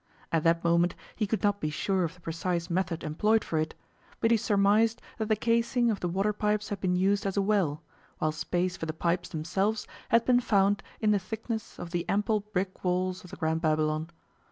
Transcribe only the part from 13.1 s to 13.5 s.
of the